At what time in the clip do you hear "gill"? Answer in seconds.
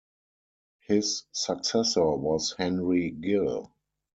3.11-3.71